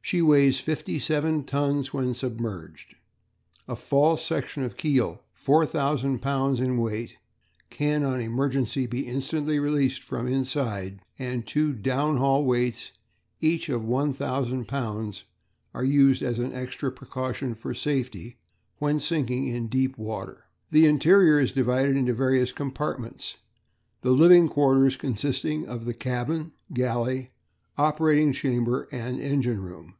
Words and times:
She 0.00 0.22
weighs 0.22 0.58
fifty 0.58 0.98
seven 0.98 1.44
tons 1.44 1.92
when 1.92 2.14
submerged. 2.14 2.96
A 3.68 3.76
false 3.76 4.24
section 4.24 4.62
of 4.62 4.78
keel, 4.78 5.22
4000 5.32 6.22
lbs. 6.22 6.60
in 6.60 6.78
weight, 6.78 7.18
can 7.68 8.02
on 8.02 8.18
emergency 8.18 8.86
be 8.86 9.06
instantly 9.06 9.58
released 9.58 10.02
from 10.02 10.26
inside; 10.26 11.00
and 11.18 11.46
two 11.46 11.74
downhaul 11.74 12.46
weights, 12.46 12.90
each 13.42 13.68
of 13.68 13.84
1000 13.84 14.66
lbs., 14.66 15.24
are 15.74 15.84
used 15.84 16.22
as 16.22 16.38
an 16.38 16.54
extra 16.54 16.90
precaution 16.90 17.52
for 17.52 17.74
safety 17.74 18.38
when 18.78 18.98
sinking 19.00 19.46
in 19.48 19.66
deep 19.68 19.98
water. 19.98 20.46
The 20.70 20.86
interior 20.86 21.38
is 21.38 21.52
divided 21.52 21.98
into 21.98 22.14
various 22.14 22.50
compartments, 22.50 23.36
the 24.00 24.12
living 24.12 24.48
quarters 24.48 24.96
consisting 24.96 25.68
of 25.68 25.84
the 25.84 25.92
cabin, 25.92 26.52
galley, 26.72 27.32
operating 27.76 28.32
chamber 28.32 28.88
and 28.90 29.20
engine 29.20 29.60
room. 29.60 29.94